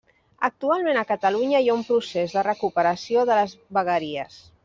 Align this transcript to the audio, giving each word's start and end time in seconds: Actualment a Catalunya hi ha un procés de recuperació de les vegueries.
Actualment 0.47 0.97
a 1.01 1.03
Catalunya 1.09 1.61
hi 1.65 1.69
ha 1.73 1.75
un 1.81 1.83
procés 1.91 2.35
de 2.39 2.45
recuperació 2.49 3.27
de 3.31 3.39
les 3.43 3.57
vegueries. 3.79 4.43